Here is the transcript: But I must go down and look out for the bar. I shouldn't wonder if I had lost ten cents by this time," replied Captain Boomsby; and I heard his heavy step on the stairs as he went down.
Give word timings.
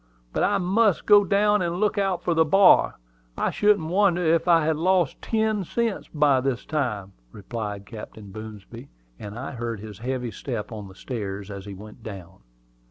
But 0.33 0.41
I 0.41 0.57
must 0.57 1.05
go 1.05 1.23
down 1.23 1.61
and 1.61 1.75
look 1.79 1.95
out 1.95 2.23
for 2.23 2.33
the 2.33 2.43
bar. 2.43 2.95
I 3.37 3.51
shouldn't 3.51 3.87
wonder 3.87 4.25
if 4.25 4.47
I 4.47 4.65
had 4.65 4.75
lost 4.77 5.21
ten 5.21 5.63
cents 5.63 6.07
by 6.11 6.41
this 6.41 6.65
time," 6.65 7.13
replied 7.31 7.85
Captain 7.85 8.31
Boomsby; 8.31 8.87
and 9.19 9.37
I 9.37 9.51
heard 9.51 9.79
his 9.79 9.99
heavy 9.99 10.31
step 10.31 10.71
on 10.71 10.87
the 10.87 10.95
stairs 10.95 11.51
as 11.51 11.65
he 11.65 11.75
went 11.75 12.01
down. 12.01 12.39